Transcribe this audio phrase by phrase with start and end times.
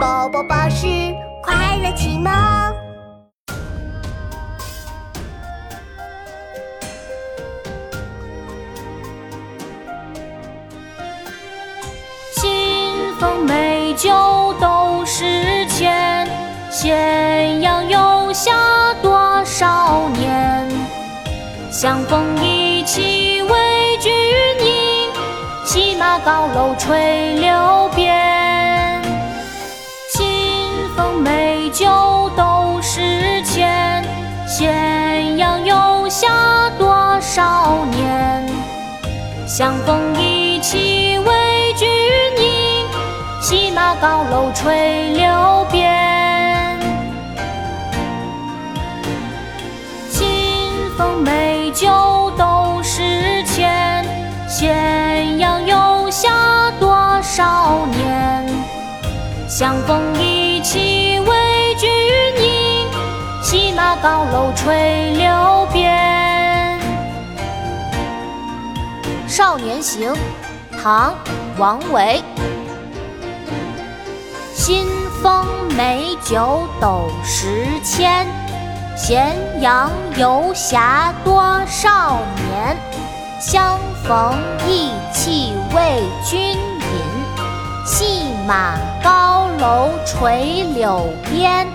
[0.00, 0.86] 宝宝巴士
[1.42, 2.32] 快乐启蒙。
[12.32, 16.26] 新丰美酒斗十千，
[16.70, 20.66] 咸阳游侠多少年？
[21.70, 24.10] 相逢意气为君
[24.64, 25.10] 饮，
[25.66, 27.79] 骑马高楼垂柳
[31.72, 34.04] 酒斗十千，
[34.46, 38.44] 咸阳游侠多少年？
[39.46, 41.88] 相逢意气为君
[42.38, 42.86] 饮，
[43.40, 46.78] 骑马高楼垂柳边。
[50.08, 50.26] 新
[50.98, 54.04] 丰美酒斗十千，
[54.48, 56.92] 咸阳游侠多
[57.22, 58.44] 少年？
[59.48, 60.99] 相逢意气，
[63.60, 66.80] 骑马高楼垂柳边。
[69.28, 70.14] 《少年行》
[70.82, 71.12] 唐·
[71.58, 72.22] 王维，
[74.54, 74.86] 新
[75.22, 75.44] 丰
[75.76, 78.26] 美酒斗十千，
[78.96, 82.16] 咸阳游侠多少
[82.48, 82.74] 年？
[83.38, 86.58] 相逢意气为君饮，
[87.84, 91.66] 骑马高楼垂柳边。